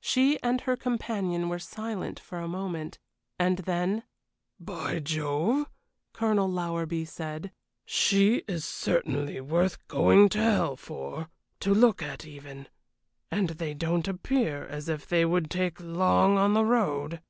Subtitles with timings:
[0.00, 2.98] She and her companion were silent for a moment,
[3.38, 4.02] and then:
[4.58, 5.70] "By Jove!"
[6.12, 7.52] Colonel Lowerby said.
[7.84, 11.28] "She is certainly worth going to hell for,
[11.60, 12.66] to look at even
[13.30, 17.22] and they don't appear as if they would take long on the road."